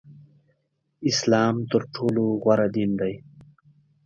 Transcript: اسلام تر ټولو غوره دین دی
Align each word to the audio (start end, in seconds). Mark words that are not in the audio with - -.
اسلام 1.09 1.55
تر 1.71 1.81
ټولو 1.93 2.23
غوره 2.41 2.67
دین 2.75 2.91
دی 3.01 3.13